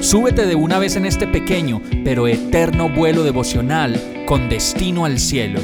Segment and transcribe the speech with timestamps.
[0.00, 5.60] súbete de una vez en este pequeño pero eterno vuelo devocional con destino al cielo.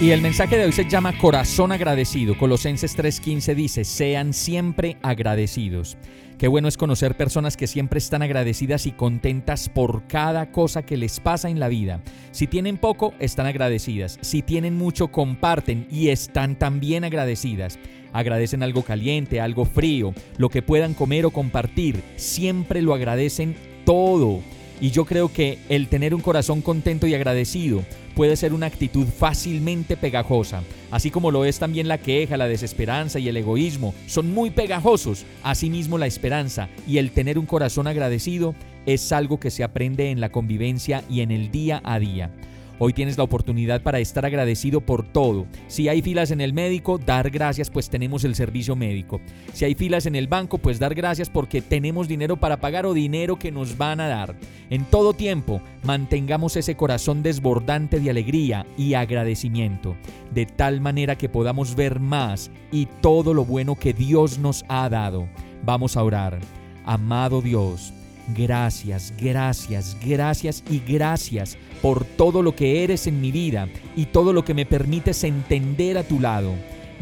[0.00, 2.36] Y el mensaje de hoy se llama Corazón agradecido.
[2.36, 5.96] Colosenses 3:15 dice, sean siempre agradecidos.
[6.38, 10.96] Qué bueno es conocer personas que siempre están agradecidas y contentas por cada cosa que
[10.96, 12.00] les pasa en la vida.
[12.32, 14.18] Si tienen poco, están agradecidas.
[14.22, 17.78] Si tienen mucho, comparten y están también agradecidas.
[18.12, 22.02] Agradecen algo caliente, algo frío, lo que puedan comer o compartir.
[22.16, 24.40] Siempre lo agradecen todo.
[24.80, 27.84] Y yo creo que el tener un corazón contento y agradecido
[28.16, 33.18] puede ser una actitud fácilmente pegajosa, así como lo es también la queja, la desesperanza
[33.18, 33.94] y el egoísmo.
[34.06, 35.24] Son muy pegajosos.
[35.42, 40.20] Asimismo la esperanza y el tener un corazón agradecido es algo que se aprende en
[40.20, 42.30] la convivencia y en el día a día.
[42.78, 45.46] Hoy tienes la oportunidad para estar agradecido por todo.
[45.68, 49.20] Si hay filas en el médico, dar gracias pues tenemos el servicio médico.
[49.52, 52.94] Si hay filas en el banco, pues dar gracias porque tenemos dinero para pagar o
[52.94, 54.34] dinero que nos van a dar.
[54.70, 59.96] En todo tiempo, mantengamos ese corazón desbordante de alegría y agradecimiento,
[60.32, 64.88] de tal manera que podamos ver más y todo lo bueno que Dios nos ha
[64.88, 65.28] dado.
[65.64, 66.38] Vamos a orar.
[66.84, 67.92] Amado Dios,
[68.28, 74.32] Gracias, gracias, gracias y gracias por todo lo que eres en mi vida y todo
[74.32, 76.54] lo que me permites entender a tu lado.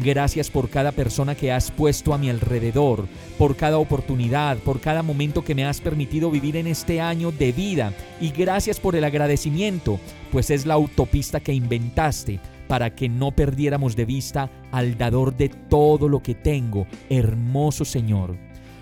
[0.03, 5.03] Gracias por cada persona que has puesto a mi alrededor, por cada oportunidad, por cada
[5.03, 7.93] momento que me has permitido vivir en este año de vida.
[8.19, 9.99] Y gracias por el agradecimiento,
[10.31, 15.49] pues es la autopista que inventaste para que no perdiéramos de vista al dador de
[15.49, 18.37] todo lo que tengo, hermoso Señor.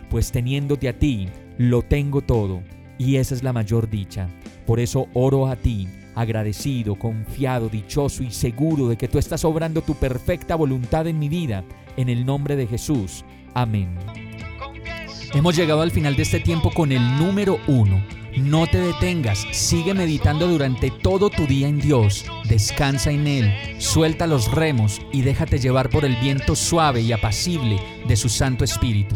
[0.10, 1.28] Pues teniéndote a ti,
[1.60, 2.64] lo tengo todo
[2.98, 4.30] y esa es la mayor dicha.
[4.66, 9.82] Por eso oro a ti, agradecido, confiado, dichoso y seguro de que tú estás obrando
[9.82, 11.66] tu perfecta voluntad en mi vida,
[11.98, 13.26] en el nombre de Jesús.
[13.54, 13.94] Amén.
[15.34, 18.02] Hemos llegado al final de este tiempo con el número uno.
[18.38, 24.28] No te detengas, sigue meditando durante todo tu día en Dios, descansa en Él, suelta
[24.28, 27.78] los remos y déjate llevar por el viento suave y apacible
[28.08, 29.16] de su Santo Espíritu.